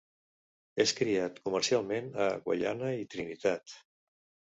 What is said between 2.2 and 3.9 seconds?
a Guaiana i Trinitat.